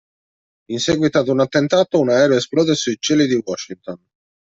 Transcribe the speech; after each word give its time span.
In 0.75 0.79
seguito 0.79 1.19
ad 1.19 1.27
un 1.27 1.41
attentato, 1.41 1.99
un 1.99 2.09
aereo 2.09 2.35
esplode 2.37 2.73
sui 2.73 2.97
cieli 2.99 3.27
di 3.27 3.39
Washington. 3.45 4.01